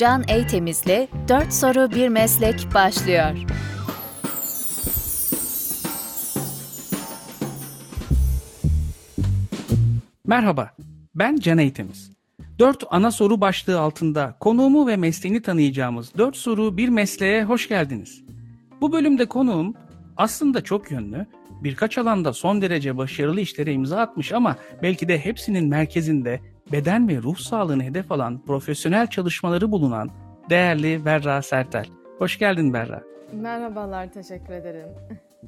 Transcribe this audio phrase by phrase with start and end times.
[0.00, 3.36] Can Eytemiz'le 4 soru bir meslek başlıyor.
[10.26, 10.70] Merhaba,
[11.14, 12.10] ben Can Eytemiz.
[12.58, 18.24] 4 ana soru başlığı altında konuğumu ve mesleğini tanıyacağımız 4 soru bir mesleğe hoş geldiniz.
[18.80, 19.74] Bu bölümde konuğum
[20.16, 21.26] aslında çok yönlü,
[21.62, 26.40] birkaç alanda son derece başarılı işlere imza atmış ama belki de hepsinin merkezinde
[26.72, 30.10] beden ve ruh sağlığını hedef alan profesyonel çalışmaları bulunan
[30.50, 31.86] değerli Berra Sertel.
[32.18, 33.02] Hoş geldin Berra.
[33.32, 34.88] Merhabalar, teşekkür ederim.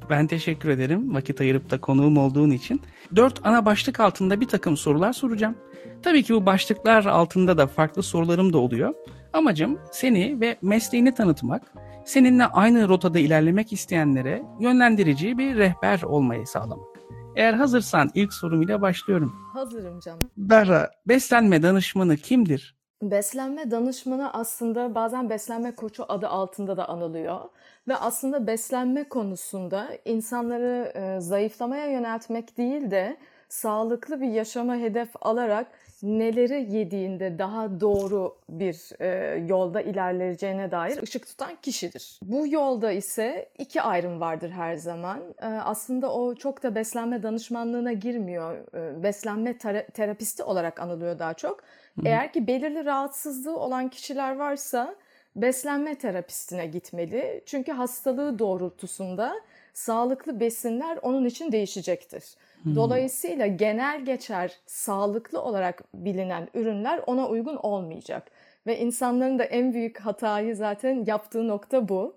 [0.09, 2.81] Ben teşekkür ederim vakit ayırıp da konuğum olduğun için.
[3.15, 5.55] Dört ana başlık altında bir takım sorular soracağım.
[6.03, 8.93] Tabii ki bu başlıklar altında da farklı sorularım da oluyor.
[9.33, 11.73] Amacım seni ve mesleğini tanıtmak,
[12.05, 16.92] seninle aynı rotada ilerlemek isteyenlere yönlendirici bir rehber olmayı sağlamak.
[17.35, 19.35] Eğer hazırsan ilk sorum ile başlıyorum.
[19.53, 20.19] Hazırım canım.
[20.37, 22.75] Berra, beslenme danışmanı kimdir?
[23.01, 27.39] Beslenme danışmanı aslında bazen beslenme koçu adı altında da anılıyor.
[27.87, 33.17] Ve aslında beslenme konusunda insanları e, zayıflamaya yöneltmek değil de
[33.49, 35.67] sağlıklı bir yaşama hedef alarak
[36.03, 42.19] neleri yediğinde daha doğru bir e, yolda ilerleyeceğine dair ışık tutan kişidir.
[42.23, 45.19] Bu yolda ise iki ayrım vardır her zaman.
[45.41, 48.57] E, aslında o çok da beslenme danışmanlığına girmiyor.
[48.75, 51.63] E, beslenme tera- terapisti olarak anılıyor daha çok.
[52.05, 54.95] Eğer ki belirli rahatsızlığı olan kişiler varsa
[55.35, 57.43] beslenme terapistine gitmeli.
[57.45, 59.33] Çünkü hastalığı doğrultusunda
[59.73, 62.23] sağlıklı besinler onun için değişecektir.
[62.65, 68.31] Dolayısıyla genel geçer sağlıklı olarak bilinen ürünler ona uygun olmayacak.
[68.67, 72.15] Ve insanların da en büyük hatayı zaten yaptığı nokta bu.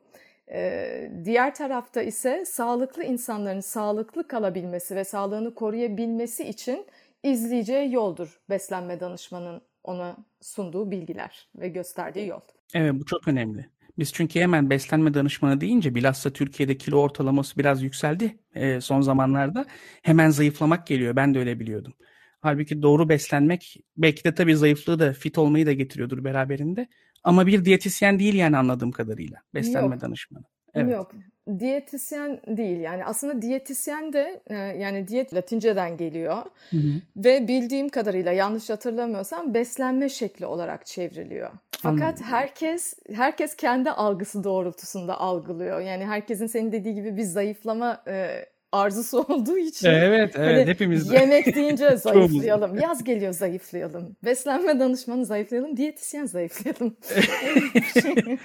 [0.51, 6.87] Ee, diğer tarafta ise sağlıklı insanların sağlıklı kalabilmesi ve sağlığını koruyabilmesi için
[7.23, 12.41] izleyeceği yoldur beslenme danışmanın ona sunduğu bilgiler ve gösterdiği yol.
[12.75, 13.67] Evet bu çok önemli.
[13.99, 19.67] Biz çünkü hemen beslenme danışmanı deyince bilhassa Türkiye'de kilo ortalaması biraz yükseldi e, son zamanlarda.
[20.03, 21.17] Hemen zayıflamak geliyor.
[21.17, 21.93] Ben de öyle biliyordum.
[22.41, 26.89] Halbuki doğru beslenmek belki de tabii zayıflığı da fit olmayı da getiriyordur beraberinde.
[27.25, 30.03] Ama bir diyetisyen değil yani anladığım kadarıyla beslenme Yok.
[30.03, 30.45] danışmanı.
[30.75, 30.93] Evet.
[30.93, 31.13] Yok,
[31.59, 36.37] diyetisyen değil yani aslında diyetisyen de e, yani diyet Latinceden geliyor
[36.71, 37.01] Hı hı.
[37.17, 41.51] ve bildiğim kadarıyla yanlış hatırlamıyorsam beslenme şekli olarak çevriliyor.
[41.71, 42.25] Fakat Anladım.
[42.25, 45.81] herkes herkes kendi algısı doğrultusunda algılıyor.
[45.81, 51.11] Yani herkesin senin dediği gibi bir zayıflama e, arzusu olduğu için Evet, evet Hani hepimiz
[51.11, 51.15] de.
[51.19, 52.79] yemek deyince zayıflayalım.
[52.79, 54.17] Yaz geliyor zayıflayalım.
[54.25, 55.77] Beslenme danışmanı zayıflayalım.
[55.77, 56.97] Diyetisyen zayıflayalım.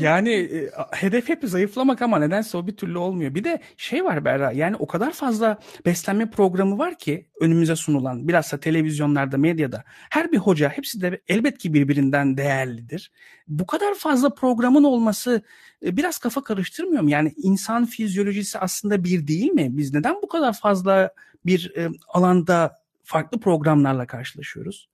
[0.00, 3.34] Yani e, hedef hep zayıflamak ama nedense o bir türlü olmuyor.
[3.34, 8.28] Bir de şey var Berra yani o kadar fazla beslenme programı var ki önümüze sunulan
[8.28, 13.12] bilhassa televizyonlarda medyada her bir hoca hepsi de elbet ki birbirinden değerlidir.
[13.48, 15.42] Bu kadar fazla programın olması
[15.84, 17.10] e, biraz kafa karıştırmıyor mu?
[17.10, 19.55] Yani insan fizyolojisi aslında bir değil mi?
[19.56, 21.10] Biz neden bu kadar fazla
[21.46, 24.88] bir e, alanda farklı programlarla karşılaşıyoruz?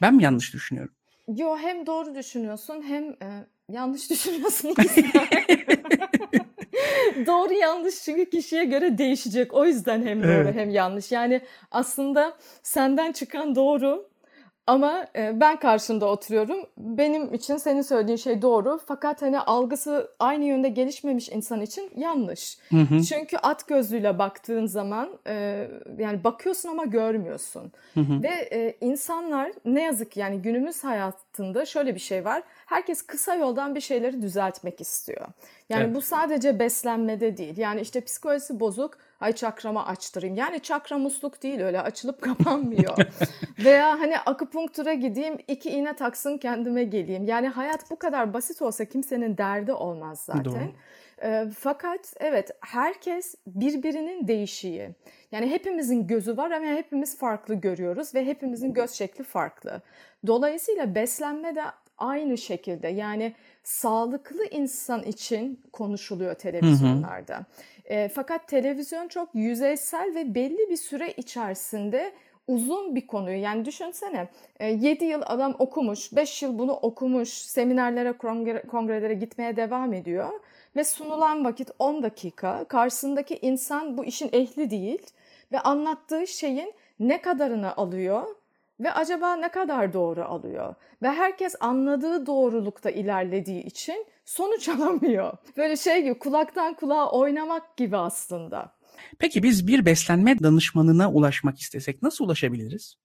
[0.00, 0.94] Ben mi yanlış düşünüyorum?
[1.28, 4.74] Yo hem doğru düşünüyorsun hem e, yanlış düşünüyorsun.
[7.26, 9.54] doğru yanlış çünkü kişiye göre değişecek.
[9.54, 10.54] O yüzden hem doğru Evet.
[10.54, 11.12] hem yanlış.
[11.12, 14.09] Yani aslında senden çıkan doğru
[14.70, 16.66] ama e, ben karşında oturuyorum.
[16.78, 18.80] Benim için senin söylediğin şey doğru.
[18.86, 22.58] Fakat hani algısı aynı yönde gelişmemiş insan için yanlış.
[22.70, 25.66] Hı hı, Çünkü at gözlüğüyle baktığın zaman e,
[25.98, 27.72] yani bakıyorsun ama görmüyorsun.
[27.94, 28.22] hı hı.
[28.22, 32.42] Ve e, insanlar ne yazık ki yani günümüz hayatında şöyle bir şey var.
[32.66, 35.26] Herkes kısa yoldan bir şeyleri düzeltmek istiyor.
[35.70, 35.94] Yani Evet.
[35.94, 37.56] bu sadece beslenmede değil.
[37.56, 40.36] Yani işte psikolojisi bozuk, ay çakramı açtırayım.
[40.36, 42.96] Yani çakra musluk değil öyle açılıp kapanmıyor.
[43.64, 47.24] Veya hani akupunktura gideyim, iki iğne taksın kendime geleyim.
[47.24, 50.44] Yani hayat bu kadar basit olsa kimsenin derdi olmaz zaten.
[50.44, 50.72] Doğru.
[51.22, 54.90] E, fakat evet herkes birbirinin değişiği.
[55.32, 59.82] Yani hepimizin gözü var ama hepimiz farklı görüyoruz ve hepimizin göz şekli farklı.
[60.26, 61.62] Dolayısıyla beslenme de
[61.98, 67.46] aynı şekilde yani sağlıklı insan için konuşuluyor televizyonlarda.
[67.84, 72.12] E, fakat televizyon çok yüzeysel ve belli bir süre içerisinde
[72.50, 74.28] uzun bir konuyu yani düşünsene
[74.60, 80.30] 7 yıl adam okumuş, 5 yıl bunu okumuş, seminerlere, kongre, kongrelere gitmeye devam ediyor
[80.76, 82.64] ve sunulan vakit 10 dakika.
[82.64, 85.06] Karşısındaki insan bu işin ehli değil
[85.52, 88.26] ve anlattığı şeyin ne kadarını alıyor
[88.80, 90.74] ve acaba ne kadar doğru alıyor?
[91.02, 95.32] Ve herkes anladığı doğrulukta ilerlediği için sonuç alamıyor.
[95.56, 98.72] Böyle şey gibi kulaktan kulağa oynamak gibi aslında.
[99.18, 102.96] Peki biz bir beslenme danışmanına ulaşmak istesek nasıl ulaşabiliriz?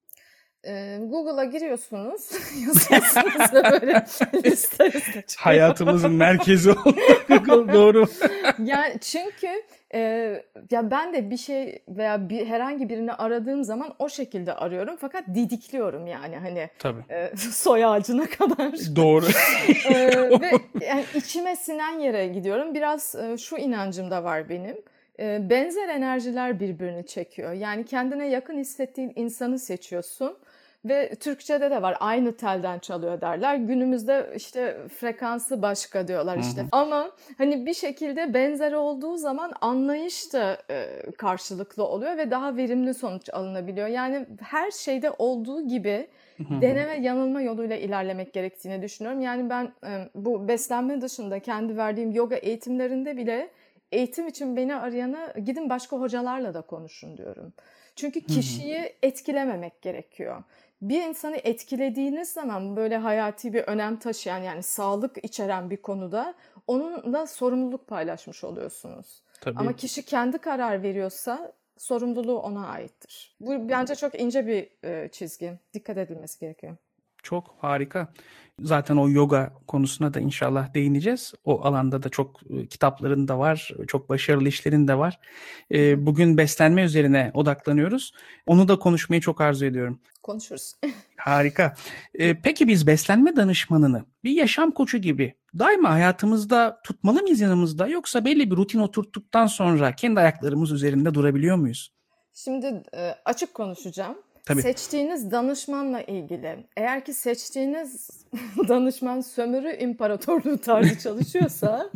[1.10, 2.32] Google'a giriyorsunuz,
[2.68, 4.06] yazıyorsunuz ve böyle
[4.46, 6.96] liste liste Hayatımızın merkezi oldu
[7.30, 8.06] Google doğru.
[8.64, 9.48] Yani çünkü
[9.94, 10.00] e,
[10.72, 15.28] ya ben de bir şey veya bir herhangi birini aradığım zaman o şekilde arıyorum fakat
[15.28, 17.02] didikliyorum yani hani Tabii.
[17.10, 18.96] e, soy ağacına kadar.
[18.96, 19.26] Doğru.
[19.90, 20.12] E,
[20.42, 20.52] ve
[20.82, 22.74] yani içime sinen yere gidiyorum.
[22.74, 24.78] Biraz e, şu inancım da var benim.
[25.50, 27.54] Benzer enerjiler birbirini çekiyor.
[27.54, 30.38] Yani kendine yakın hissettiğin insanı seçiyorsun.
[30.86, 33.56] Ve Türkçe'de de var aynı telden çalıyor derler.
[33.56, 36.62] Günümüzde işte frekansı başka diyorlar işte.
[36.62, 36.70] Hı hı.
[36.72, 42.94] Ama hani bir şekilde benzer olduğu zaman anlayış da e, karşılıklı oluyor ve daha verimli
[42.94, 43.88] sonuç alınabiliyor.
[43.88, 46.08] Yani her şeyde olduğu gibi
[46.40, 49.22] deneme yanılma yoluyla ilerlemek gerektiğini düşünüyorum.
[49.22, 53.50] Yani ben e, bu beslenme dışında kendi verdiğim yoga eğitimlerinde bile
[53.92, 57.54] eğitim için beni arayana gidin başka hocalarla da konuşun diyorum.
[57.96, 60.44] Çünkü kişiyi etkilememek gerekiyor
[60.82, 66.34] bir insanı etkilediğiniz zaman böyle hayati bir önem taşıyan yani sağlık içeren bir konuda
[66.68, 69.24] onunla sorumluluk paylaşmış oluyorsunuz.
[69.42, 69.60] Tabii.
[69.60, 73.36] Ama kişi kendi karar veriyorsa sorumluluğu ona aittir.
[73.40, 74.70] Bu bence çok ince bir
[75.10, 75.60] çizgi.
[75.74, 76.78] Dikkat edilmesi gerekiyor.
[77.26, 78.08] Çok harika.
[78.60, 81.34] Zaten o yoga konusuna da inşallah değineceğiz.
[81.46, 82.40] O alanda da çok
[82.70, 85.20] kitapların da var, çok başarılı işlerin de var.
[85.98, 88.14] Bugün beslenme üzerine odaklanıyoruz.
[88.46, 90.00] Onu da konuşmayı çok arzu ediyorum.
[90.24, 90.74] Konuşuruz.
[91.18, 91.76] Harika.
[92.44, 98.52] Peki biz beslenme danışmanını bir yaşam koçu gibi daima hayatımızda tutmalı mıyız yanımızda yoksa belli
[98.52, 101.92] bir rutin oturttuktan sonra kendi ayaklarımız üzerinde durabiliyor muyuz?
[102.34, 102.84] Şimdi
[103.26, 104.16] açık konuşacağım.
[104.46, 104.62] Tabii.
[104.62, 108.10] Seçtiğiniz danışmanla ilgili eğer ki seçtiğiniz
[108.68, 111.90] danışman sömürü imparatorluğu tarzı çalışıyorsa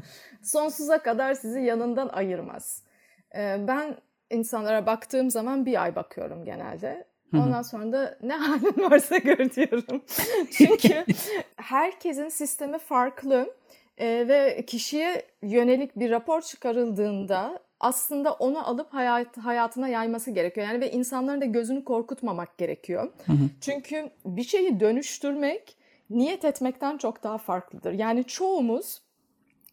[0.43, 2.83] sonsuza kadar sizi yanından ayırmaz.
[3.35, 3.95] Ben
[4.29, 7.05] insanlara baktığım zaman bir ay bakıyorum genelde.
[7.33, 10.01] Ondan sonra da ne halin varsa gör diyorum.
[10.51, 11.05] Çünkü
[11.55, 13.53] herkesin sistemi farklı
[13.99, 20.67] ve kişiye yönelik bir rapor çıkarıldığında aslında onu alıp hayat, hayatına yayması gerekiyor.
[20.67, 23.11] Yani ve insanların da gözünü korkutmamak gerekiyor.
[23.25, 23.49] Hı hı.
[23.61, 25.77] Çünkü bir şeyi dönüştürmek
[26.09, 27.93] niyet etmekten çok daha farklıdır.
[27.93, 29.01] Yani çoğumuz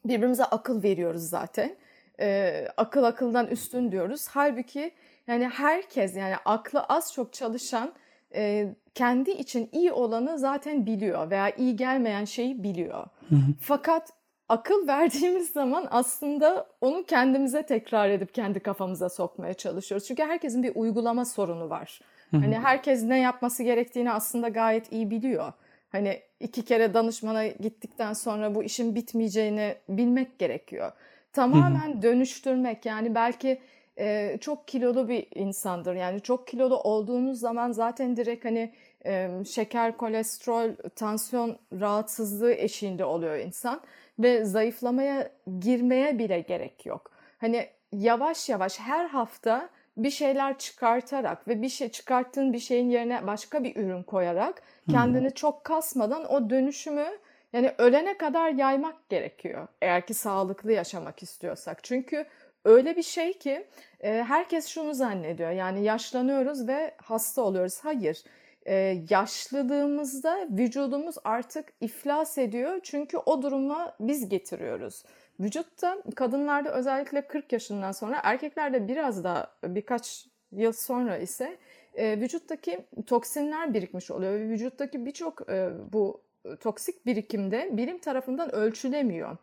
[0.05, 1.77] birbirimize akıl veriyoruz zaten.
[2.21, 4.27] Ee, akıl akıldan üstün diyoruz.
[4.29, 4.91] Halbuki
[5.27, 7.93] yani herkes yani aklı az çok çalışan
[8.35, 13.07] e, kendi için iyi olanı zaten biliyor veya iyi gelmeyen şeyi biliyor.
[13.29, 13.53] Hı hı.
[13.61, 14.13] Fakat
[14.49, 20.07] akıl verdiğimiz zaman aslında onu kendimize tekrar edip kendi kafamıza sokmaya çalışıyoruz.
[20.07, 22.01] Çünkü herkesin bir uygulama sorunu var.
[22.31, 25.53] Hani herkes ne yapması gerektiğini aslında gayet iyi biliyor.
[25.93, 30.93] Hani iki kere danışmana gittikten sonra bu işin bitmeyeceğini bilmek gerekiyor.
[31.33, 33.61] Tamamen dönüştürmek yani belki
[33.99, 35.95] e, çok kilolu bir insandır.
[35.95, 38.73] Yani çok kilolu olduğunuz zaman zaten direkt hani
[39.07, 43.81] e, şeker, kolesterol, tansiyon rahatsızlığı eşiğinde oluyor insan
[44.19, 45.31] ve zayıflamaya
[45.61, 47.11] girmeye bile gerek yok.
[47.39, 53.27] Hani yavaş yavaş her hafta bir şeyler çıkartarak ve bir şey çıkarttığın bir şeyin yerine
[53.27, 57.07] başka bir ürün koyarak kendini çok kasmadan o dönüşümü
[57.53, 59.69] yani ölene kadar yaymak gerekiyor.
[59.83, 61.85] Eğer ki sağlıklı yaşamak istiyorsak.
[61.85, 62.27] Çünkü
[62.65, 63.67] öyle bir şey ki
[64.01, 65.51] herkes şunu zannediyor.
[65.51, 67.79] Yani yaşlanıyoruz ve hasta oluyoruz.
[67.83, 68.25] Hayır
[68.67, 72.81] e, yaşlılığımızda vücudumuz artık iflas ediyor.
[72.83, 75.05] Çünkü o duruma biz getiriyoruz.
[75.41, 81.57] Vücutta kadınlarda özellikle 40 yaşından sonra erkeklerde biraz daha birkaç yıl sonra ise
[81.95, 84.33] e, vücuttaki toksinler birikmiş oluyor.
[84.33, 86.21] Ve vücuttaki birçok e, bu
[86.61, 89.37] toksik birikimde bilim tarafından ölçülemiyor.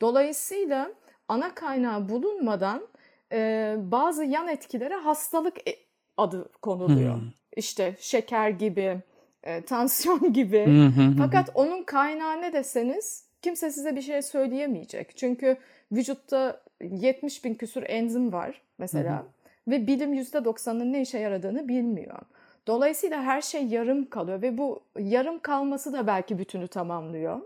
[0.00, 0.92] Dolayısıyla
[1.28, 2.88] ana kaynağı bulunmadan
[3.32, 5.76] e, bazı yan etkilere hastalık e,
[6.16, 7.14] adı konuluyor.
[7.14, 8.98] Hmm işte şeker gibi,
[9.42, 10.90] e, tansiyon gibi.
[11.18, 15.16] Fakat onun kaynağı ne deseniz kimse size bir şey söyleyemeyecek.
[15.16, 15.56] Çünkü
[15.92, 19.26] vücutta 70 bin küsur enzim var mesela
[19.68, 22.18] ve bilim %90'ının ne işe yaradığını bilmiyor.
[22.66, 27.40] Dolayısıyla her şey yarım kalıyor ve bu yarım kalması da belki bütünü tamamlıyor.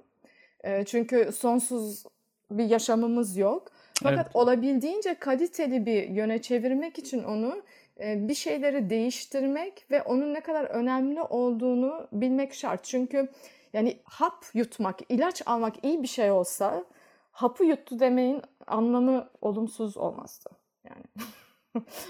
[0.65, 2.05] E, çünkü sonsuz
[2.51, 3.69] bir yaşamımız yok.
[4.03, 4.37] Fakat evet.
[4.37, 7.63] olabildiğince kaliteli bir yöne çevirmek için onu
[8.01, 12.85] bir şeyleri değiştirmek ve onun ne kadar önemli olduğunu bilmek şart.
[12.85, 13.29] Çünkü
[13.73, 16.85] yani hap yutmak, ilaç almak iyi bir şey olsa
[17.33, 20.51] hapı yuttu demeyin anlamı olumsuz olmazdı.
[20.85, 21.05] Yani.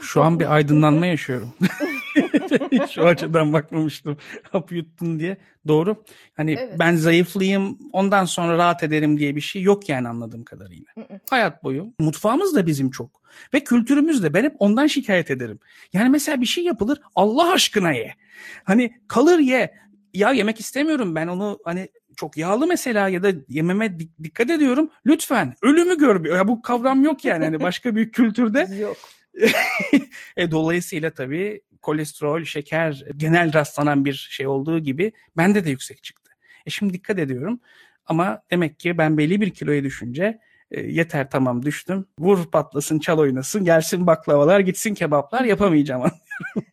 [0.01, 1.55] Şu an bir aydınlanma yaşıyorum.
[2.99, 4.17] O açıdan bakmamıştım.
[4.51, 5.37] Hapı yuttun diye.
[5.69, 6.05] Doğru.
[6.37, 6.79] Hani evet.
[6.79, 10.87] ben zayıflayayım ondan sonra rahat ederim diye bir şey yok yani anladığım kadarıyla.
[11.31, 11.95] Hayat boyu.
[11.99, 13.23] Mutfağımız da bizim çok
[13.55, 15.59] Ve kültürümüzde ben hep ondan şikayet ederim.
[15.93, 18.15] Yani mesela bir şey yapılır Allah aşkına ye.
[18.65, 19.75] Hani kalır ye.
[20.15, 24.91] Ya yemek istemiyorum ben onu hani çok yağlı mesela ya da yememe dikkat ediyorum.
[25.07, 26.25] Lütfen ölümü gör.
[26.25, 28.77] Ya bu kavram yok yani hani başka bir kültürde.
[28.81, 28.97] yok.
[30.37, 36.33] E, dolayısıyla tabii kolesterol, şeker genel rastlanan bir şey olduğu gibi bende de yüksek çıktı.
[36.67, 37.61] E şimdi dikkat ediyorum
[38.07, 40.39] ama demek ki ben belli bir kiloya düşünce
[40.71, 42.07] e, yeter tamam düştüm.
[42.19, 46.03] Vur patlasın çal oynasın gelsin baklavalar gitsin kebaplar yapamayacağım.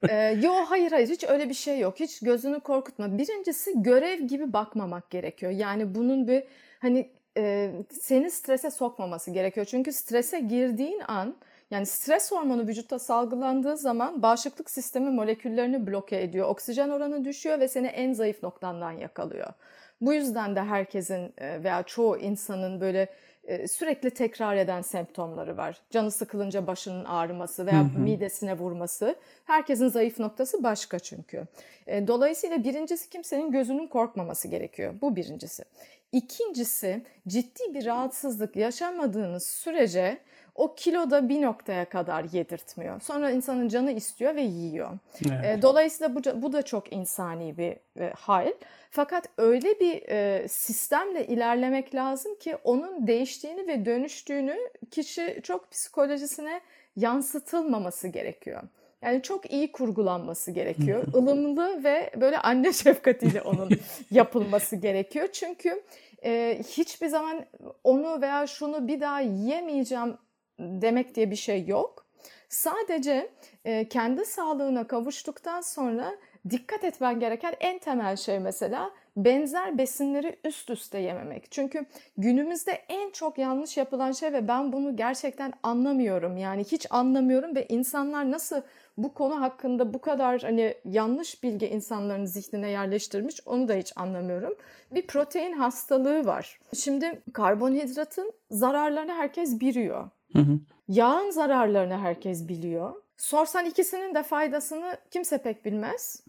[0.09, 1.99] ee, yo hayır hayır hiç öyle bir şey yok.
[1.99, 3.17] Hiç gözünü korkutma.
[3.17, 5.51] Birincisi görev gibi bakmamak gerekiyor.
[5.51, 6.43] Yani bunun bir
[6.79, 9.65] hani e, seni strese sokmaması gerekiyor.
[9.65, 11.35] Çünkü strese girdiğin an
[11.71, 16.47] yani stres hormonu vücutta salgılandığı zaman bağışıklık sistemi moleküllerini bloke ediyor.
[16.47, 19.53] Oksijen oranı düşüyor ve seni en zayıf noktandan yakalıyor.
[20.01, 23.09] Bu yüzden de herkesin e, veya çoğu insanın böyle
[23.43, 25.77] e, sürekli tekrar eden semptomları var.
[25.89, 27.99] Canı sıkılınca başının ağrıması veya hı hı.
[27.99, 29.15] midesine vurması.
[29.45, 31.43] Herkesin zayıf noktası başka çünkü.
[31.87, 34.93] E, dolayısıyla birincisi kimsenin gözünün korkmaması gerekiyor.
[35.01, 35.63] Bu birincisi.
[36.11, 40.19] İkincisi ciddi bir rahatsızlık yaşamadığınız sürece
[40.59, 43.01] o kiloda bir noktaya kadar yedirtmiyor.
[43.01, 44.89] Sonra insanın canı istiyor ve yiyor.
[45.25, 45.61] Evet.
[45.61, 48.53] Dolayısıyla bu, bu da çok insani bir e, hal.
[48.91, 54.57] Fakat öyle bir e, sistemle ilerlemek lazım ki onun değiştiğini ve dönüştüğünü
[54.91, 56.61] kişi çok psikolojisine
[56.95, 58.63] yansıtılmaması gerekiyor.
[59.01, 61.03] Yani çok iyi kurgulanması gerekiyor.
[61.13, 63.69] ılımlı ve böyle anne şefkatiyle onun
[64.11, 65.27] yapılması gerekiyor.
[65.33, 65.83] Çünkü
[66.25, 67.45] e, hiçbir zaman
[67.83, 70.17] onu veya şunu bir daha yemeyeceğim
[70.59, 72.05] demek diye bir şey yok.
[72.49, 73.29] Sadece
[73.65, 76.11] e, kendi sağlığına kavuştuktan sonra
[76.49, 81.51] dikkat etmen gereken en temel şey mesela benzer besinleri üst üste yememek.
[81.51, 81.85] Çünkü
[82.17, 86.37] günümüzde en çok yanlış yapılan şey ve ben bunu gerçekten anlamıyorum.
[86.37, 88.61] Yani hiç anlamıyorum ve insanlar nasıl
[88.97, 94.55] bu konu hakkında bu kadar hani yanlış bilgi insanların zihnine yerleştirmiş onu da hiç anlamıyorum.
[94.91, 96.59] Bir protein hastalığı var.
[96.75, 100.09] Şimdi karbonhidratın zararlarını herkes biliyor.
[100.33, 100.59] Hı hı.
[100.87, 102.93] Yağın zararlarını herkes biliyor.
[103.17, 106.23] Sorsan ikisinin de faydasını kimse pek bilmez.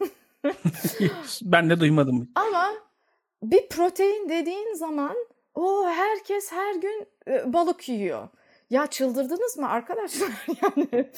[1.42, 2.28] ben de duymadım.
[2.34, 2.70] Ama
[3.42, 5.16] bir protein dediğin zaman
[5.54, 8.28] o herkes her gün e, balık yiyor.
[8.70, 10.28] Ya çıldırdınız mı arkadaşlar?
[10.62, 11.10] Yani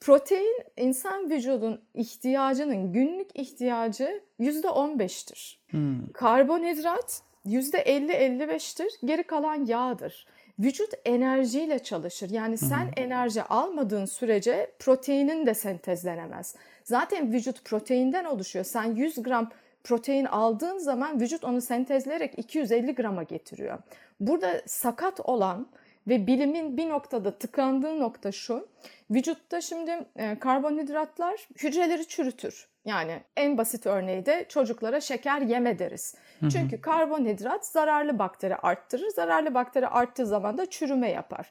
[0.00, 5.60] protein insan vücudun ihtiyacının günlük ihtiyacı yüzde on beştir.
[5.70, 6.12] Hmm.
[6.12, 8.92] Karbonhidrat yüzde elli elli beştir.
[9.04, 10.26] Geri kalan yağdır
[10.58, 12.30] vücut enerjiyle çalışır.
[12.30, 12.90] Yani sen Hı-hı.
[12.96, 16.54] enerji almadığın sürece proteinin de sentezlenemez.
[16.84, 18.64] Zaten vücut proteinden oluşuyor.
[18.64, 19.50] Sen 100 gram
[19.84, 23.78] protein aldığın zaman vücut onu sentezleyerek 250 grama getiriyor.
[24.20, 25.66] Burada sakat olan
[26.08, 28.68] ve bilimin bir noktada tıkandığı nokta şu.
[29.10, 32.68] Vücutta şimdi e, karbonhidratlar hücreleri çürütür.
[32.84, 36.14] Yani en basit örneği de çocuklara şeker yeme deriz.
[36.42, 36.50] Hı hı.
[36.50, 39.08] Çünkü karbonhidrat zararlı bakteri arttırır.
[39.08, 41.50] Zararlı bakteri arttığı zaman da çürüme yapar.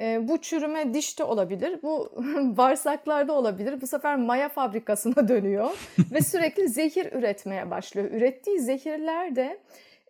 [0.00, 2.12] E, bu çürüme dişte olabilir, bu
[2.56, 3.80] bağırsaklarda olabilir.
[3.80, 5.70] Bu sefer maya fabrikasına dönüyor
[6.12, 8.10] ve sürekli zehir üretmeye başlıyor.
[8.10, 9.58] Ürettiği zehirler de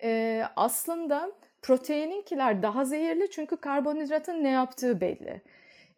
[0.03, 5.43] e, aslında proteininkiler daha zehirli çünkü karbonhidratın ne yaptığı belli.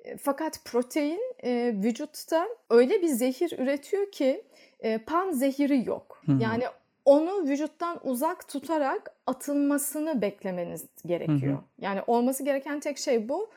[0.05, 4.45] E, fakat protein e, vücutta öyle bir zehir üretiyor ki
[4.81, 6.23] e, pan zehiri yok.
[6.41, 6.65] Yani
[7.05, 11.55] onu vücuttan uzak tutarak atılmasını beklemeniz gerekiyor.
[11.55, 11.65] Hı-hı.
[11.81, 13.51] Yani olması gereken tek şey bu.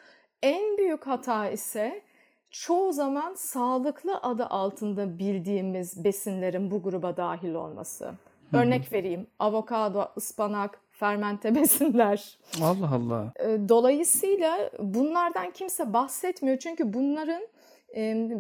[0.43, 2.01] En büyük hata ise
[2.51, 8.11] çoğu zaman sağlıklı adı altında bildiğimiz besinlerin bu gruba dahil olması.
[8.53, 9.27] Örnek vereyim.
[9.39, 12.37] Avokado, ıspanak, fermente besinler.
[12.61, 13.33] Allah Allah.
[13.69, 16.57] Dolayısıyla bunlardan kimse bahsetmiyor.
[16.57, 17.47] Çünkü bunların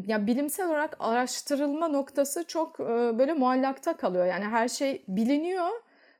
[0.07, 2.79] ya bilimsel olarak araştırılma noktası çok
[3.19, 4.25] böyle muallakta kalıyor.
[4.25, 5.69] Yani her şey biliniyor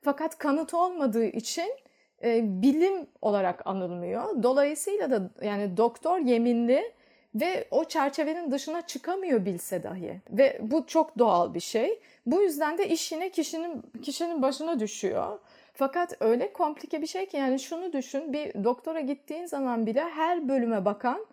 [0.01, 1.69] fakat kanıt olmadığı için
[2.41, 4.43] bilim olarak anılmıyor.
[4.43, 6.93] Dolayısıyla da yani doktor yeminli
[7.35, 10.21] ve o çerçevenin dışına çıkamıyor bilse dahi.
[10.29, 11.99] Ve bu çok doğal bir şey.
[12.25, 15.39] Bu yüzden de iş yine kişinin kişinin başına düşüyor.
[15.73, 20.49] Fakat öyle komplike bir şey ki yani şunu düşün bir doktora gittiğin zaman bile her
[20.49, 21.25] bölüme bakan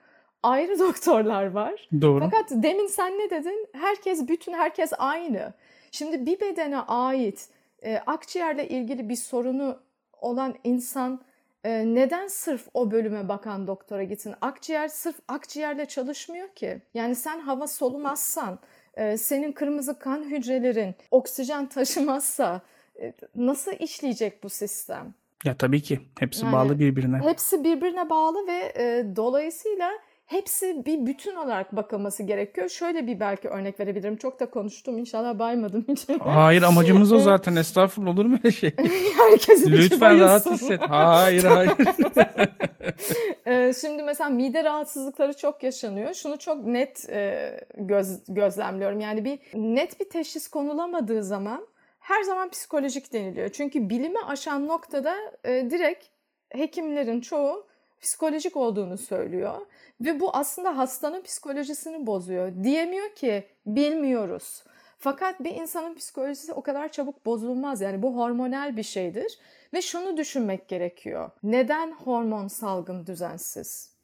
[0.45, 1.89] ayrı doktorlar var.
[2.01, 2.21] Doğru.
[2.25, 3.69] Fakat demin sen ne dedin?
[3.73, 5.53] Herkes bütün herkes aynı.
[5.91, 7.49] Şimdi bir bedene ait
[7.83, 9.79] e, akciğerle ilgili bir sorunu
[10.21, 11.21] olan insan
[11.65, 14.35] e, neden sırf o bölüme bakan doktora gitsin?
[14.41, 16.83] Akciğer sırf akciğerle çalışmıyor ki.
[16.95, 18.59] Yani sen hava solumazsan,
[18.95, 22.61] e, senin kırmızı kan hücrelerin oksijen taşımazsa
[23.01, 25.15] e, nasıl işleyecek bu sistem?
[25.45, 27.19] Ya tabii ki hepsi yani, bağlı birbirine.
[27.19, 29.91] Hepsi birbirine bağlı ve e, dolayısıyla
[30.27, 32.69] hepsi bir bütün olarak bakılması gerekiyor.
[32.69, 34.17] Şöyle bir belki örnek verebilirim.
[34.17, 34.99] Çok da konuştum.
[34.99, 36.09] İnşallah baymadım hiç.
[36.21, 37.57] Hayır amacımız o zaten.
[37.57, 38.75] Estağfurullah olur mu öyle şey?
[39.17, 40.81] Herkesin Lütfen rahat hisset.
[40.81, 41.73] Hayır hayır.
[43.47, 46.15] Ee, Şimdi mesela mide rahatsızlıkları çok yaşanıyor.
[46.15, 49.01] Şunu çok net e, göz, gözlemliyorum.
[49.01, 51.67] Yani bir net bir teşhis konulamadığı zaman
[52.01, 53.49] her zaman psikolojik deniliyor.
[53.49, 55.15] Çünkü bilimi aşan noktada
[55.45, 56.05] e, direkt
[56.51, 57.67] hekimlerin çoğu
[58.01, 59.55] psikolojik olduğunu söylüyor.
[60.01, 62.53] Ve bu aslında hastanın psikolojisini bozuyor.
[62.65, 64.63] Diyemiyor ki bilmiyoruz.
[64.99, 67.81] Fakat bir insanın psikolojisi o kadar çabuk bozulmaz.
[67.81, 69.39] Yani bu hormonal bir şeydir.
[69.75, 71.31] Ve şunu düşünmek gerekiyor.
[71.43, 73.95] Neden hormon salgın düzensiz?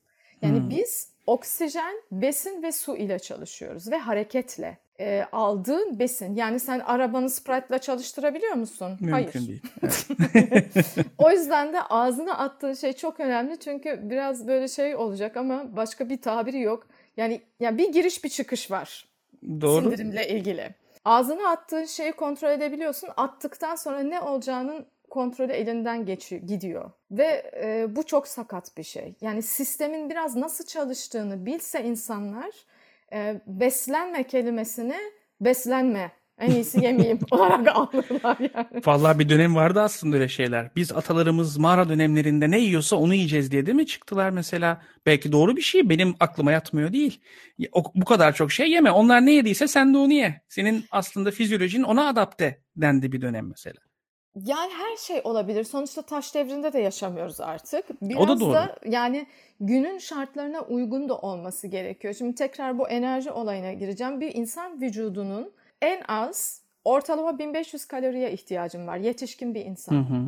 [0.42, 0.70] Yani Hmm.
[0.70, 4.78] biz oksijen, besin ve su ile çalışıyoruz ve hareketle.
[5.00, 8.88] Ee, aldığın besin yani sen arabanı Sprite'la çalıştırabiliyor musun?
[8.88, 9.32] Mümkün Hayır.
[9.32, 9.62] değil.
[11.18, 16.08] O yüzden de ağzına attığın şey çok önemli çünkü biraz böyle şey olacak ama başka
[16.08, 16.86] bir tabiri yok.
[17.16, 19.08] Yani yani bir giriş bir çıkış var
[19.60, 19.82] Doğru.
[19.82, 20.74] sindirimle ilgili.
[21.04, 23.08] Ağzına attığın şeyi kontrol edebiliyorsun.
[23.16, 26.90] Attıktan sonra ne olacağının kontrolü elinden geçiyor, gidiyor.
[27.10, 29.14] Ve e, bu çok sakat bir şey.
[29.20, 32.50] Yani sistemin biraz nasıl çalıştığını bilse insanlar
[33.12, 34.96] e, beslenme kelimesini
[35.40, 38.82] beslenme en iyisi yemeyeyim olarak alırlar yani.
[38.86, 40.70] Vallahi bir dönem vardı aslında öyle şeyler.
[40.76, 44.82] Biz atalarımız mağara dönemlerinde ne yiyorsa onu yiyeceğiz diye değil mi çıktılar mesela?
[45.06, 47.20] Belki doğru bir şey benim aklıma yatmıyor değil.
[47.72, 48.90] O- bu kadar çok şey yeme.
[48.90, 50.40] Onlar ne yediyse sen de onu ye.
[50.48, 53.89] Senin aslında fizyolojin ona adapte dendi bir dönem mesela.
[54.36, 55.64] Yani her şey olabilir.
[55.64, 58.02] Sonuçta taş devrinde de yaşamıyoruz artık.
[58.02, 58.58] Biraz O da doğru.
[58.84, 59.26] yani
[59.60, 62.14] günün şartlarına uygun da olması gerekiyor.
[62.14, 64.20] Şimdi tekrar bu enerji olayına gireceğim.
[64.20, 68.96] Bir insan vücudunun en az ortalama 1500 kaloriye ihtiyacım var.
[68.96, 69.94] Yetişkin bir insan.
[69.94, 70.22] Hı hı.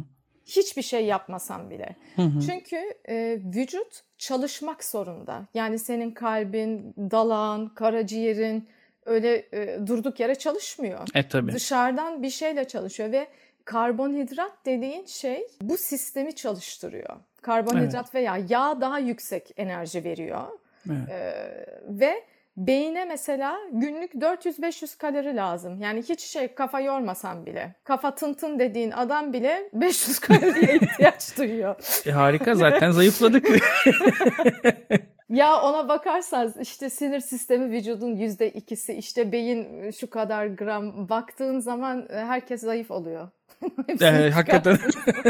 [0.47, 1.97] Hiçbir şey yapmasam bile.
[2.17, 2.41] Hı hı.
[2.47, 2.77] Çünkü
[3.09, 5.47] e, vücut çalışmak zorunda.
[5.55, 8.69] Yani senin kalbin, dalağın, karaciğerin
[9.07, 11.53] öyle e, durduk yere çalışmıyor E tabii.
[11.53, 13.27] dışarıdan bir şeyle çalışıyor ve
[13.65, 17.17] karbonhidrat dediğin şey bu sistemi çalıştırıyor.
[17.43, 20.43] Karbonhidrat veya yağ daha yüksek enerji veriyor.
[20.91, 21.09] Evet.
[21.11, 22.25] Ee, ve
[22.57, 25.81] beyine mesela günlük 400-500 kalori lazım.
[25.81, 27.75] Yani hiç şey kafa yormasan bile.
[27.85, 31.77] Kafa tın tın dediğin adam bile 500 kaloriye ihtiyaç duyuyor.
[32.07, 33.47] E, harika zaten zayıfladık.
[35.33, 41.09] Ya ona bakarsanız işte sinir sistemi vücudun yüzde ikisi, işte beyin şu kadar gram.
[41.09, 43.29] Baktığın zaman e, herkes zayıf oluyor.
[43.87, 44.79] Hepsini E, hakikaten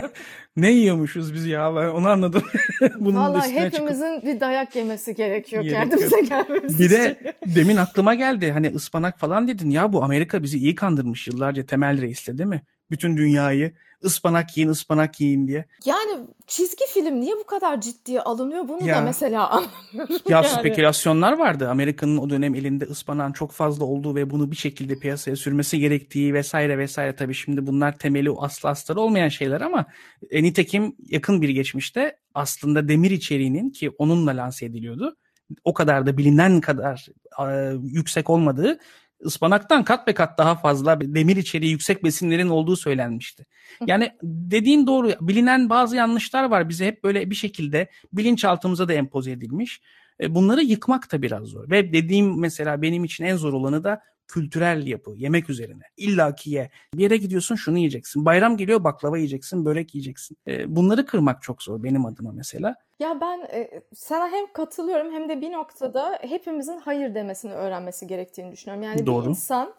[0.57, 2.43] ne yiyormuşuz biz ya ben onu anladım.
[3.01, 3.75] Bunun Vallahi üstüne çıkıp.
[3.75, 5.83] hepimizin bir dayak yemesi gerekiyor Gerekiyor.
[5.91, 10.59] kendimize gelmemiz Bir de demin aklıma geldi hani ıspanak falan dedin ya bu Amerika bizi
[10.59, 12.63] iyi kandırmış yıllarca Temel Reis'le değil mi?
[12.91, 13.73] Bütün dünyayı
[14.05, 15.65] ıspanak yiyin ıspanak yiyin diye.
[15.85, 19.01] Yani çizgi film niye bu kadar ciddiye alınıyor bunu da Ya.
[19.01, 20.17] mesela anlamıyorum.
[20.29, 20.47] Ya yani.
[20.49, 21.69] spekülasyonlar vardı.
[21.69, 26.35] Amerika'nın o dönem elinde ıspanağın çok fazla olduğu ve bunu bir şekilde piyasaya sürmesi gerektiği
[26.35, 27.17] vesaire vesaire.
[27.17, 29.87] Tabii şimdi bunlar temeli aslı astarı olmayan şeyler ama
[30.31, 35.17] e, nitekim yakın bir geçmişte aslında demir içeriğinin ki onunla lanse ediliyordu.
[35.65, 37.07] O kadar da bilinen kadar
[37.39, 38.79] e, yüksek olmadığı
[39.25, 43.47] ıspanaktan kat be kat daha fazla demir içeriği yüksek besinlerin olduğu söylenmişti.
[43.87, 45.13] Yani dediğin doğru.
[45.21, 46.69] Bilinen bazı yanlışlar var.
[46.69, 49.81] Bize hep böyle bir şekilde bilinçaltımıza da empoze edilmiş.
[50.21, 51.71] E, Bunları yıkmak da biraz zor.
[51.71, 55.83] Ve dediğim mesela benim için en zor olanı da kültürel yapı, yemek üzerine.
[55.97, 56.71] İlla ki ye.
[56.95, 58.25] Bir yere gidiyorsun şunu yiyeceksin.
[58.25, 60.37] Bayram geliyor baklava yiyeceksin, börek yiyeceksin.
[60.49, 62.77] E, Bunları kırmak çok zor benim adıma mesela.
[62.99, 68.53] Ya ben e, sana hem katılıyorum hem de bir noktada hepimizin hayır demesini öğrenmesi gerektiğini
[68.53, 68.83] düşünüyorum.
[68.83, 69.25] Yani Doğru.
[69.25, 69.75] bir insan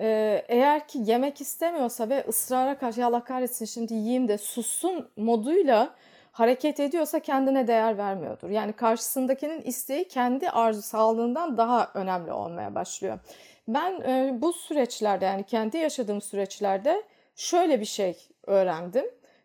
[0.00, 0.06] e,
[0.48, 5.94] eğer ki yemek istemiyorsa ve ısrara karşı ya Allah kahretsin şimdi yiyeyim de sussun moduyla
[6.32, 8.50] hareket ediyorsa kendine değer vermiyordur.
[8.50, 13.18] Yani karşısındakinin isteği kendi arzu sağlığından daha önemli olmaya başlıyor.
[13.68, 17.02] Ben e, bu süreçlerde yani kendi yaşadığım süreçlerde
[17.36, 19.04] şöyle bir şey öğrendim.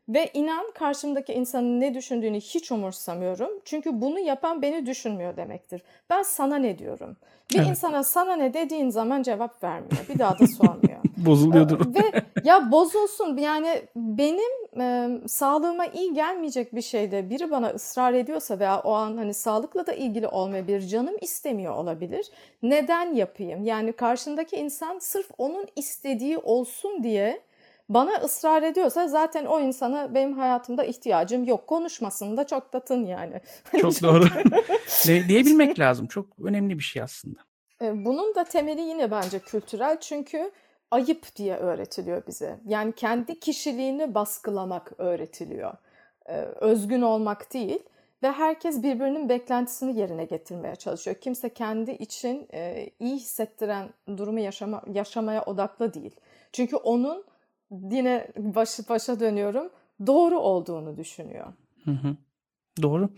[0.10, 3.52] Ve inan karşımdaki insanın ne düşündüğünü hiç umursamıyorum.
[3.66, 5.84] Çünkü bunu yapan beni düşünmüyor demektir.
[6.10, 7.18] Ben sana ne diyorum?
[7.52, 7.68] Bir Evet.
[7.68, 10.06] insana sana ne dediğin zaman cevap vermiyor.
[10.10, 11.00] Bir daha da sormuyor.
[11.18, 11.96] Bozuluyordur.
[11.96, 18.60] Ve ya bozulsun yani benim e, sağlığıma iyi gelmeyecek bir şeyde biri bana ısrar ediyorsa
[18.60, 22.32] veya o an hani sağlıkla da ilgili olmayabilir, canım istemiyor olabilir.
[22.64, 23.64] Neden yapayım?
[23.66, 27.42] Yani karşındaki insan sırf onun istediği olsun diye
[27.90, 31.68] bana ısrar ediyorsa zaten o insana benim hayatımda ihtiyacım yok.
[31.68, 33.42] Konuşmasın da çok da tın yani.
[33.82, 34.26] Çok doğru.
[35.28, 36.08] Diyebilmek lazım.
[36.08, 37.40] Çok önemli bir şey aslında.
[37.82, 40.52] E, Bunun da temeli yine bence kültürel çünkü
[40.92, 42.60] ayıp diye öğretiliyor bize.
[42.66, 45.74] Yani kendi kişiliğini baskılamak öğretiliyor.
[46.26, 47.80] E, Özgün olmak değil.
[48.24, 51.16] ve herkes birbirinin beklentisini yerine getirmeye çalışıyor.
[51.22, 56.16] Kimse kendi için e, iyi hissettiren durumu yaşama, yaşamaya odaklı değil.
[56.54, 57.26] Çünkü onun
[57.72, 59.70] yine başı başa dönüyorum
[60.08, 61.46] doğru olduğunu düşünüyor.
[61.86, 62.16] Hı hı.
[62.82, 63.10] Doğru.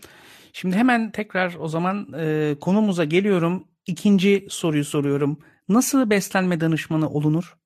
[0.52, 3.64] Şimdi hemen tekrar o zaman e, konumuza geliyorum.
[3.86, 5.38] İkinci soruyu soruyorum.
[5.68, 7.58] Nasıl beslenme danışmanı olunur?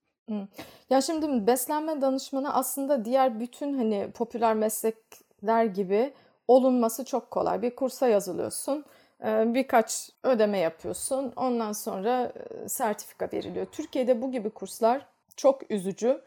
[0.90, 6.12] Ya şimdi beslenme danışmanı aslında diğer bütün hani popüler meslekler gibi
[6.48, 7.62] olunması çok kolay.
[7.62, 8.84] Bir kursa yazılıyorsun,
[9.24, 12.32] e, birkaç ödeme yapıyorsun, ondan sonra
[12.64, 13.66] e, sertifika veriliyor.
[13.72, 16.20] Türkiye'de bu gibi kurslar çok üzücü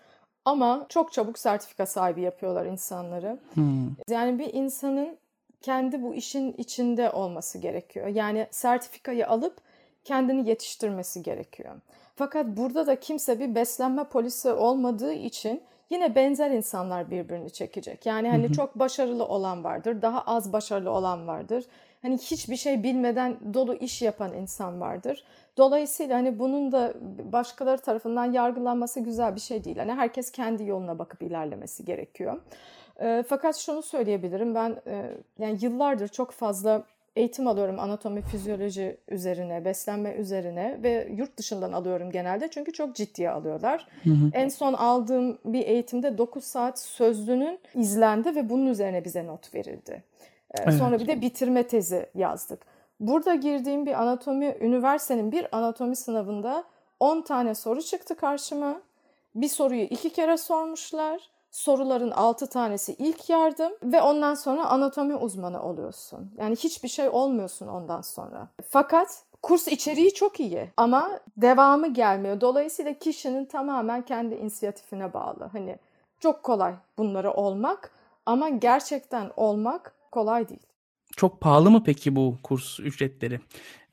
[0.49, 3.39] ama çok çabuk sertifika sahibi yapıyorlar insanları.
[3.53, 3.87] Hmm.
[4.09, 5.17] Yani bir insanın
[5.61, 8.07] kendi bu işin içinde olması gerekiyor.
[8.07, 9.57] Yani sertifikayı alıp
[10.03, 11.75] kendini yetiştirmesi gerekiyor.
[12.15, 18.05] Fakat burada da kimse bir beslenme polisi olmadığı için yine benzer insanlar birbirini çekecek.
[18.05, 21.65] Yani hani çok başarılı olan vardır, daha az başarılı olan vardır.
[22.01, 25.23] Hani hiçbir şey bilmeden dolu iş yapan insan vardır.
[25.57, 26.93] Dolayısıyla hani bunun da
[27.31, 29.77] başkaları tarafından yargılanması güzel bir şey değil.
[29.77, 32.41] Hani herkes kendi yoluna bakıp ilerlemesi gerekiyor.
[32.99, 36.83] E, fakat şunu söyleyebilirim ben e, yani yıllardır çok fazla
[37.15, 43.29] eğitim alıyorum anatomi, fizyoloji üzerine, beslenme üzerine ve yurt dışından alıyorum genelde çünkü çok ciddiye
[43.29, 43.87] alıyorlar.
[44.03, 44.29] Hı hı.
[44.33, 50.03] En son aldığım bir eğitimde 9 saat sözlünün izlendi ve bunun üzerine bize not verildi.
[50.53, 50.73] Ee, Evet.
[50.73, 52.61] Sonra bir de bitirme tezi yazdık.
[52.99, 56.63] Burada girdiğim bir anatomi, üniversitenin bir anatomi sınavında
[56.99, 58.81] 10 tane soru çıktı karşıma.
[59.35, 61.29] Bir soruyu iki kere sormuşlar.
[61.51, 66.31] Soruların 6 tanesi ilk yardım ve ondan sonra anatomi uzmanı oluyorsun.
[66.37, 68.47] Yani hiçbir şey olmuyorsun ondan sonra.
[68.69, 72.41] Fakat kurs içeriği çok iyi ama devamı gelmiyor.
[72.41, 75.49] Dolayısıyla kişinin tamamen kendi inisiyatifine bağlı.
[75.51, 75.77] Hani
[76.19, 77.91] çok kolay bunları olmak
[78.25, 80.59] ama gerçekten olmak kolay değil.
[81.17, 83.39] Çok pahalı mı peki bu kurs ücretleri?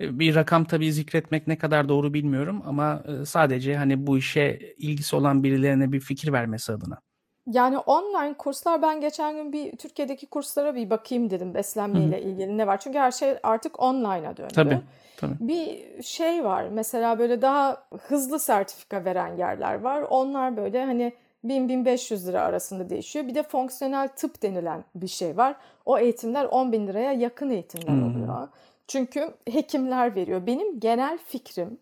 [0.00, 4.58] E, Bir rakam tabii zikretmek ne kadar doğru bilmiyorum ama e, sadece hani bu işe
[4.78, 6.98] ilgisi olan birilerine bir fikir vermesi adına.
[7.46, 12.66] Yani online kurslar ben geçen gün bir Türkiye'deki kurslara bir bakayım dedim beslenmeyle ilgili ne
[12.66, 12.80] var.
[12.80, 14.52] Çünkü her şey artık online'a döndü.
[14.54, 14.80] Tabii,
[15.16, 15.34] tabii.
[15.40, 20.02] Bir şey var mesela böyle daha hızlı sertifika veren yerler var.
[20.10, 21.12] Onlar böyle hani
[21.48, 23.26] 1000-1500 lira arasında değişiyor.
[23.26, 25.56] Bir de fonksiyonel tıp denilen bir şey var.
[25.86, 28.10] O eğitimler 10 bin liraya yakın eğitimler Hmm.
[28.10, 28.48] oluyor.
[28.88, 30.46] Çünkü hekimler veriyor.
[30.46, 31.78] Benim genel fikrim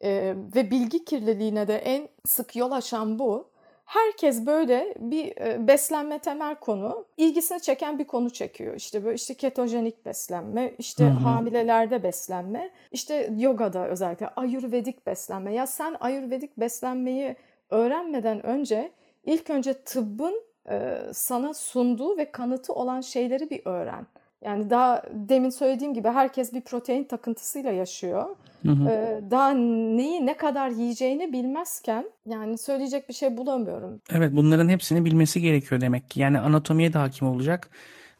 [0.00, 3.48] e, ve bilgi kirliliğine de en sık yol açan bu.
[3.84, 8.74] Herkes böyle bir e, beslenme temel konu, ilgisini çeken bir konu çekiyor.
[8.74, 11.14] İşte böyle işte ketojenik beslenme, işte Hı hı.
[11.14, 15.54] hamilelerde beslenme, işte yogada özellikle ayurvedik beslenme.
[15.54, 17.36] Ya sen ayurvedik beslenmeyi
[17.70, 18.90] öğrenmeden önce
[19.24, 24.06] ilk önce tıbbın e, sana sunduğu ve kanıtı olan şeyleri bir öğren.
[24.44, 28.36] Yani daha demin söylediğim gibi herkes bir protein takıntısıyla yaşıyor.
[28.62, 28.90] Hı hı.
[28.90, 34.00] Ee, daha neyi ne kadar yiyeceğini bilmezken yani söyleyecek bir şey bulamıyorum.
[34.12, 36.20] Evet, bunların hepsini bilmesi gerekiyor demek ki.
[36.20, 37.70] Yani anatomiye de hakim olacak,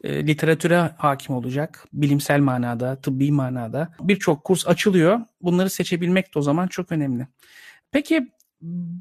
[0.03, 3.89] e, literatüre hakim olacak, bilimsel manada, tıbbi manada.
[4.01, 5.21] Birçok kurs açılıyor.
[5.41, 7.27] Bunları seçebilmek de o zaman çok önemli.
[7.91, 8.27] Peki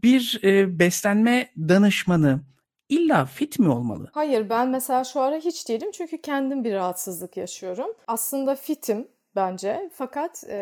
[0.02, 2.40] bir e, beslenme danışmanı
[2.88, 4.10] illa fit mi olmalı?
[4.12, 7.94] Hayır ben mesela şu ara hiç değilim çünkü kendim bir rahatsızlık yaşıyorum.
[8.06, 10.56] Aslında fitim bence fakat e,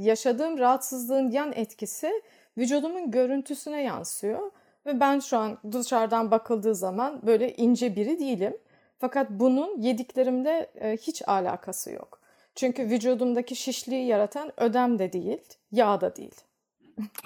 [0.00, 2.22] yaşadığım rahatsızlığın yan etkisi
[2.58, 4.50] vücudumun görüntüsüne yansıyor.
[4.86, 8.56] Ve ben şu an dışarıdan bakıldığı zaman böyle ince biri değilim.
[8.98, 12.20] Fakat bunun yediklerimde e, hiç alakası yok.
[12.54, 15.40] Çünkü vücudumdaki şişliği yaratan ödem de değil,
[15.72, 16.34] yağ da değil.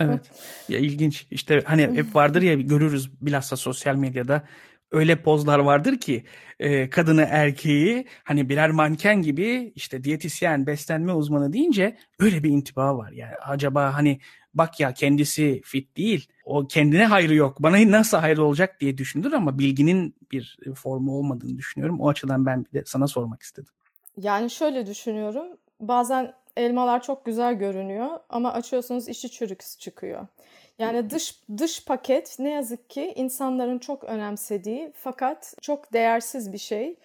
[0.00, 0.30] Evet.
[0.68, 1.26] Ya ilginç.
[1.30, 4.42] İşte hani hep vardır ya görürüz bilhassa sosyal medyada
[4.94, 6.24] öyle pozlar vardır ki
[6.60, 12.98] e, kadını erkeği hani birer manken gibi işte diyetisyen, beslenme uzmanı deyince öyle bir intiba
[12.98, 13.12] var.
[13.12, 14.20] Yani acaba hani
[14.54, 16.28] bak ya kendisi fit değil.
[16.44, 17.62] O kendine hayrı yok.
[17.62, 22.00] Bana nasıl hayrı olacak diye düşündür ama bilginin bir formu olmadığını düşünüyorum.
[22.00, 23.72] O açıdan ben bir de sana sormak istedim.
[24.16, 25.46] Yani şöyle düşünüyorum.
[25.80, 30.26] Bazen elmalar çok güzel görünüyor ama açıyorsunuz içi çürük çıkıyor.
[30.78, 36.96] Yani dış dış paket ne yazık ki insanların çok önemsediği fakat çok değersiz bir şey.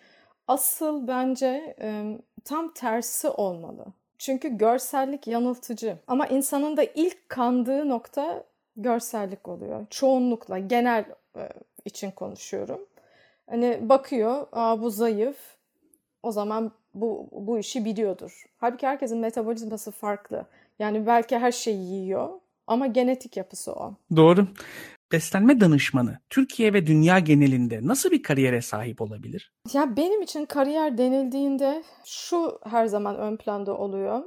[0.48, 1.76] Asıl bence
[2.46, 3.86] tam tersi olmalı.
[4.18, 5.98] Çünkü görsellik yanıltıcı.
[6.08, 8.44] Ama insanın da ilk kandığı nokta
[8.78, 9.86] görsellik oluyor.
[9.90, 11.06] Çoğunlukla genel
[11.86, 12.86] için konuşuyorum.
[13.50, 15.38] Hani bakıyor, Aa, bu zayıf.
[16.24, 18.46] O zaman bu, bu işi biliyordur.
[18.58, 20.46] Halbuki herkesin metabolizması farklı.
[20.80, 22.30] Yani belki her şeyi yiyor
[22.68, 23.94] ama genetik yapısı o.
[24.16, 24.48] Doğru.
[25.12, 29.52] beslenme danışmanı Türkiye ve dünya genelinde nasıl bir kariyere sahip olabilir?
[29.74, 34.24] Ya benim için kariyer denildiğinde şu her zaman ön planda oluyor.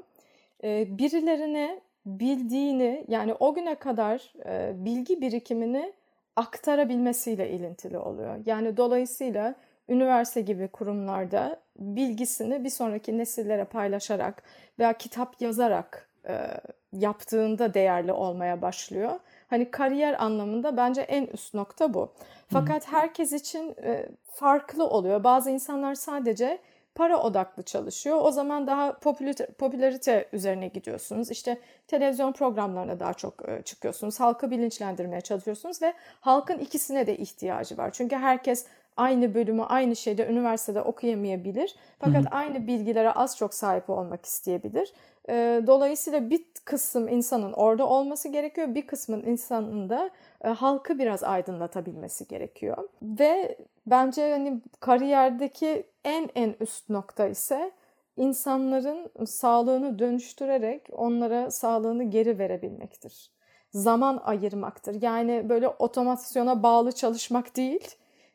[0.65, 5.93] Ee, birilerine bildiğini yani o güne kadar e, bilgi birikimini
[6.37, 8.39] aktarabilmesiyle ilintili oluyor.
[8.47, 9.55] Yani dolayısıyla
[9.89, 14.43] üniversite gibi kurumlarda bilgisini bir sonraki nesillere paylaşarak
[14.79, 16.47] veya kitap yazarak e,
[16.93, 19.21] yaptığında değerli olmaya başlıyor.
[19.51, 22.13] Hani kariyer anlamında bence en üst nokta bu.
[22.49, 25.25] Fakat herkes için e, farklı oluyor.
[25.25, 26.59] Bazı insanlar sadece
[26.95, 28.19] para odaklı çalışıyor.
[28.23, 31.31] O zaman daha popülarite, popülarite üzerine gidiyorsunuz.
[31.31, 34.21] İşte televizyon programlarına daha çok e, çıkıyorsunuz.
[34.21, 37.91] Halkı bilinçlendirmeye çalışıyorsunuz ve halkın ikisine de ihtiyacı var.
[37.93, 41.77] Çünkü herkes aynı bölümü aynı şeyde üniversitede okuyamayabilir.
[41.99, 42.31] Fakat hı hı.
[42.31, 44.93] aynı bilgilere az çok sahip olmak isteyebilir.
[45.29, 48.75] E, dolayısıyla bir kısım insanın orada olması gerekiyor.
[48.75, 50.11] Bir kısmın insanın da
[50.45, 52.89] e, halkı biraz aydınlatabilmesi gerekiyor.
[53.03, 57.73] Ve bence hani kariyerdeki en en üst nokta ise
[58.17, 63.31] insanların sağlığını dönüştürerek onlara sağlığını geri verebilmektir.
[63.71, 65.03] Zaman ayırmaktır.
[65.03, 67.89] Yani böyle otomasyona bağlı çalışmak değil,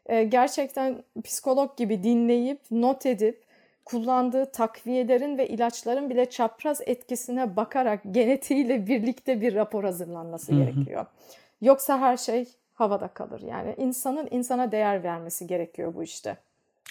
[0.07, 3.43] e, gerçekten psikolog gibi dinleyip, not edip,
[3.85, 11.05] kullandığı takviyelerin ve ilaçların bile çapraz etkisine bakarak genetiğiyle birlikte bir rapor hazırlanması gerekiyor.
[11.61, 13.41] Yoksa her şey havada kalır.
[13.41, 16.37] Yani insanın insana değer vermesi gerekiyor bu işte.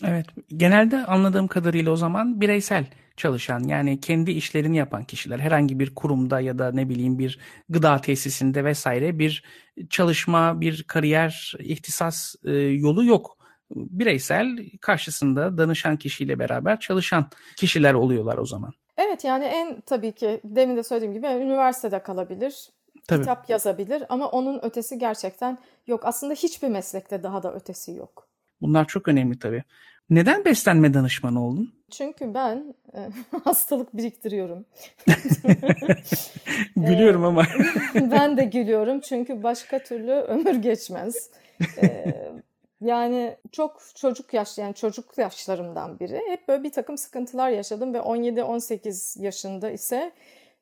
[0.04, 5.94] Evet, genelde anladığım kadarıyla o zaman bireysel çalışan yani kendi işlerini yapan kişiler herhangi bir
[5.94, 9.44] kurumda ya da ne bileyim bir gıda tesisinde vesaire bir
[9.90, 13.36] çalışma, bir kariyer, ihtisas e, yolu yok.
[13.70, 18.72] Bireysel karşısında danışan kişiyle beraber çalışan kişiler oluyorlar o zaman.
[18.96, 22.70] Evet yani en tabii ki demin de söylediğim gibi üniversitede kalabilir,
[23.08, 23.20] Tabii.
[23.20, 26.00] kitap yazabilir ama onun ötesi gerçekten yok.
[26.04, 28.28] Aslında hiçbir meslekte daha da ötesi yok.
[28.60, 29.64] Bunlar çok önemli tabii.
[30.10, 31.74] Neden beslenme danışmanı oldun?
[31.90, 33.00] Çünkü ben e,
[33.44, 34.64] hastalık biriktiriyorum.
[36.76, 37.46] Gülüyorum ama.
[37.94, 41.30] ben de gülüyorum çünkü başka türlü ömür geçmez.
[41.82, 42.14] E,
[42.80, 47.98] yani çok çocuk yaş yani çocuk yaşlarımdan biri hep böyle bir takım sıkıntılar yaşadım ve
[47.98, 50.12] 17-18 yaşında ise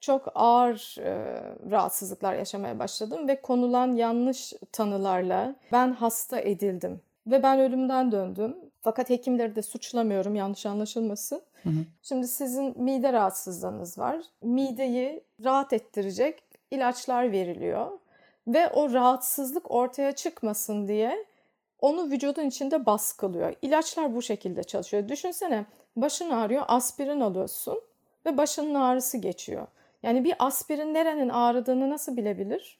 [0.00, 7.60] çok ağır e, rahatsızlıklar yaşamaya başladım ve konulan yanlış tanılarla ben hasta edildim ve ben
[7.60, 8.56] ölümden döndüm.
[8.82, 11.42] Fakat hekimleri de suçlamıyorum yanlış anlaşılmasın.
[11.62, 11.84] Hı hı.
[12.02, 14.20] Şimdi sizin mide rahatsızlığınız var.
[14.42, 17.90] Mideyi rahat ettirecek ilaçlar veriliyor
[18.46, 21.24] ve o rahatsızlık ortaya çıkmasın diye
[21.80, 23.54] onu vücudun içinde baskılıyor.
[23.62, 25.08] İlaçlar bu şekilde çalışıyor.
[25.08, 27.80] Düşünsene başın ağrıyor, aspirin alıyorsun
[28.26, 29.66] ve başının ağrısı geçiyor.
[30.02, 32.78] Yani bir aspirin nerenin ağrıdığını nasıl bilebilir?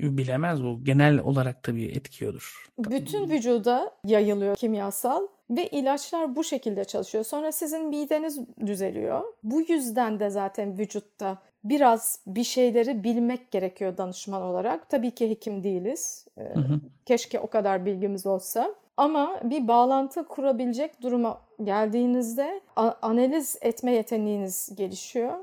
[0.00, 0.84] Bilemez bu.
[0.84, 2.70] Genel olarak tabii etkiyordur.
[2.78, 7.24] Bütün vücuda yayılıyor kimyasal ve ilaçlar bu şekilde çalışıyor.
[7.24, 9.24] Sonra sizin mideniz düzeliyor.
[9.42, 14.90] Bu yüzden de zaten vücutta biraz bir şeyleri bilmek gerekiyor danışman olarak.
[14.90, 16.26] Tabii ki hekim değiliz.
[16.38, 16.80] Ee, hı hı.
[17.06, 18.74] Keşke o kadar bilgimiz olsa.
[18.96, 22.60] Ama bir bağlantı kurabilecek duruma geldiğinizde
[23.02, 25.34] analiz etme yeteneğiniz gelişiyor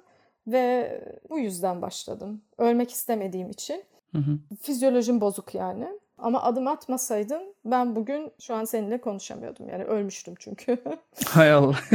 [0.47, 2.41] ve bu yüzden başladım.
[2.57, 3.83] Ölmek istemediğim için.
[4.11, 4.37] Hı hı.
[4.61, 5.87] Fizyolojim bozuk yani.
[6.17, 9.69] Ama adım atmasaydım ben bugün şu an seninle konuşamıyordum.
[9.69, 10.77] Yani ölmüştüm çünkü.
[11.27, 11.79] Hay Allah.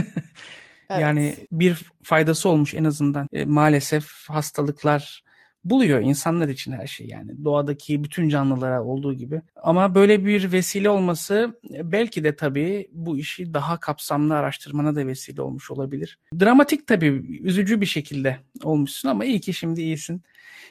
[0.90, 1.00] evet.
[1.00, 3.28] Yani bir faydası olmuş en azından.
[3.32, 5.24] E, maalesef hastalıklar
[5.64, 9.42] buluyor insanlar için her şey yani doğadaki bütün canlılara olduğu gibi.
[9.56, 15.42] Ama böyle bir vesile olması belki de tabii bu işi daha kapsamlı araştırmana da vesile
[15.42, 16.18] olmuş olabilir.
[16.40, 17.06] Dramatik tabii
[17.42, 20.22] üzücü bir şekilde olmuşsun ama iyi ki şimdi iyisin.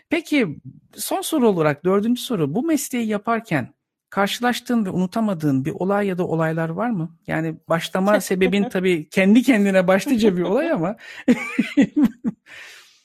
[0.09, 0.59] Peki
[0.95, 3.73] son soru olarak dördüncü soru bu mesleği yaparken
[4.09, 7.17] karşılaştığın ve unutamadığın bir olay ya da olaylar var mı?
[7.27, 10.95] Yani başlama sebebin tabii kendi kendine başlıca bir olay ama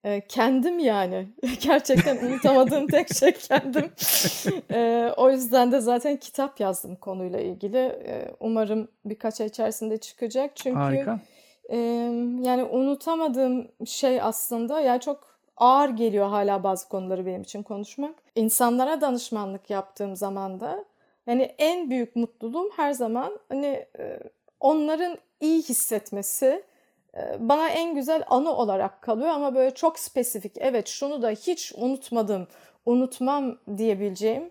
[0.06, 1.26] E, kendim yani.
[1.60, 3.90] Gerçekten unutamadığım tek şey kendim.
[4.70, 7.78] E, o yüzden de zaten kitap yazdım konuyla ilgili.
[7.78, 10.56] E, umarım birkaç ay içerisinde çıkacak.
[10.56, 11.20] Çünkü Harika.
[11.70, 11.76] E,
[12.42, 18.14] yani unutamadığım şey aslında yani çok ağır geliyor hala bazı konuları benim için konuşmak.
[18.34, 20.84] İnsanlara danışmanlık yaptığım zaman da
[21.26, 24.20] yani en büyük mutluluğum her zaman hani e,
[24.60, 26.62] onların iyi hissetmesi,
[27.38, 32.48] bana en güzel anı olarak kalıyor ama böyle çok spesifik evet şunu da hiç unutmadım,
[32.86, 34.50] unutmam diyebileceğim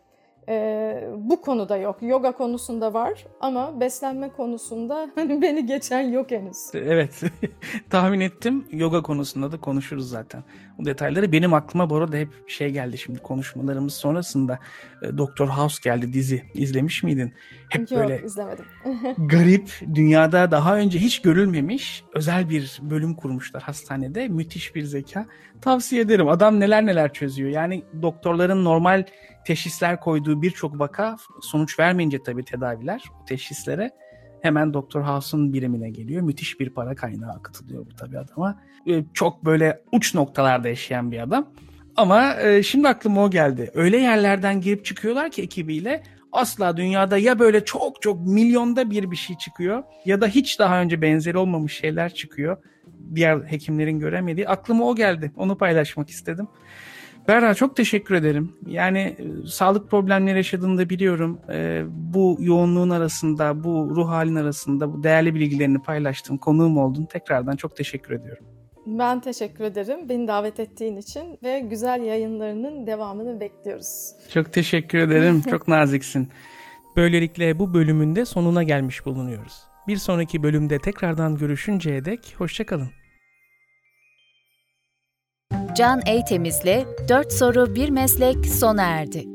[0.50, 1.98] Ee, bu konuda yok.
[2.02, 6.58] Yoga konusunda var ama beslenme konusunda hani beni geçen yok henüz.
[6.74, 7.24] Evet.
[7.90, 8.66] Tahmin ettim.
[8.72, 10.44] Yoga konusunda da konuşuruz zaten.
[10.78, 14.60] Bu detayları benim aklıma bu arada hep şey geldi şimdi konuşmalarımız sonrasında.
[15.02, 16.44] E, Doktor House geldi dizi.
[16.54, 17.34] İzlemiş miydin?
[17.70, 18.66] Hep yok böyle izlemedim.
[19.28, 24.28] garip, dünyada daha önce hiç görülmemiş özel bir bölüm kurmuşlar hastanede.
[24.28, 25.26] Müthiş bir zeka.
[25.62, 26.28] Tavsiye ederim.
[26.28, 27.50] Adam neler neler çözüyor.
[27.50, 29.04] Yani doktorların normal
[29.46, 33.92] teşhisler koyduğu birçok vaka sonuç vermeyince tabii tedaviler teşhislere
[34.42, 36.22] hemen Doktor House'un birimine geliyor.
[36.22, 38.62] Müthiş bir para kaynağı akıtılıyor bu tabii adama.
[38.88, 41.50] Ee, Çok böyle uç noktalarda yaşayan bir adam.
[41.96, 43.72] Ama e, şimdi aklıma o geldi.
[43.74, 49.16] Öyle yerlerden girip çıkıyorlar ki ekibiyle asla dünyada ya böyle çok çok milyonda bir bir
[49.16, 52.58] şey çıkıyor ya da hiç daha önce benzeri olmamış şeyler çıkıyor.
[53.16, 54.50] Diğer hekimlerin göremediği.
[54.50, 55.32] Aklıma o geldi.
[55.36, 56.48] Onu paylaşmak istedim.
[57.28, 58.52] Berra çok teşekkür ederim.
[58.68, 61.40] Yani e, sağlık problemleri yaşadığını da biliyorum.
[61.50, 67.06] E, bu yoğunluğun arasında, bu ruh halin arasında bu değerli bilgilerini paylaştın, konuğum oldun.
[67.06, 68.46] Tekrardan çok teşekkür ediyorum.
[68.86, 74.12] Ben teşekkür ederim beni davet ettiğin için ve güzel yayınlarının devamını bekliyoruz.
[74.34, 75.42] Çok teşekkür ederim.
[75.50, 76.30] Çok naziksin.
[76.96, 79.64] Böylelikle bu bölümün de sonuna gelmiş bulunuyoruz.
[79.88, 82.90] Bir sonraki bölümde tekrardan görüşünceye dek hoşçakalın.
[85.78, 89.35] Can Eytemiz'le 4 soru bir meslek sona erdi.